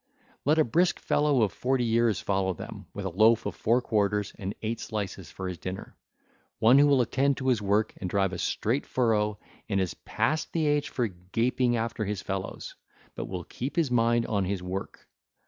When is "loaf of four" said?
3.11-3.83